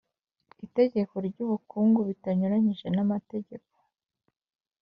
Itegeko 0.65 1.15
ry’ubukungu 1.27 1.99
bitanyuranije 2.09 2.87
n’amategeko 2.95 3.71